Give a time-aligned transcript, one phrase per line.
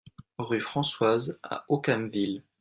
[0.39, 2.41] RUE FRANCOISE à Aucamville